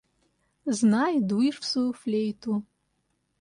Знай 0.65 1.19
дуешь 1.19 1.59
в 1.59 1.63
свою 1.63 1.93
флейту! 1.93 2.65